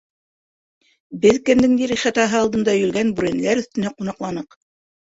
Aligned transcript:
Беҙ 1.27 1.37
кемдеңдер 1.51 1.95
ихатаһы 1.99 2.41
алдында 2.41 2.77
өйөлгән 2.81 3.17
бүрәнәләр 3.21 3.65
өҫтөнә 3.67 3.97
ҡунаҡланыҡ. 3.99 4.61